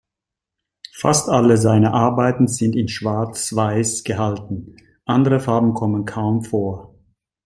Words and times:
Fast 0.93 1.29
alle 1.29 1.57
seine 1.57 1.93
Arbeiten 1.93 2.47
sind 2.47 2.75
in 2.75 2.87
Schwarz-Weiß 2.87 4.03
gehalten, 4.03 4.75
andere 5.05 5.39
Farben 5.39 5.75
kommen 5.75 6.05
kaum 6.05 6.43
vor. 6.43 6.95